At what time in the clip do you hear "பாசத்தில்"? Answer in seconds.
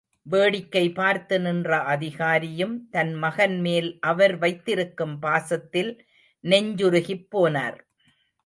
5.19-5.91